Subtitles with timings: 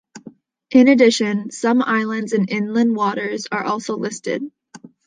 [0.71, 4.41] In addition, some islands in inland waters are also listed.